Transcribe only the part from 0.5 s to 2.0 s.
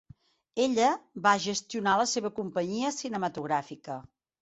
Ella va gestionar